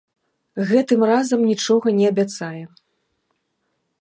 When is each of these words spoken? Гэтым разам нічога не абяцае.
Гэтым 0.69 1.05
разам 1.11 1.39
нічога 1.51 1.87
не 2.01 2.05
абяцае. 2.13 2.63